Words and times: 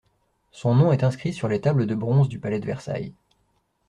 Son 0.49 0.73
nom 0.73 0.91
est 0.91 1.03
inscrit 1.03 1.31
sur 1.31 1.47
les 1.47 1.61
tables 1.61 1.85
de 1.85 1.93
bronze 1.93 2.27
du 2.27 2.39
palais 2.39 2.59
de 2.59 2.65
Versailles. 2.65 3.13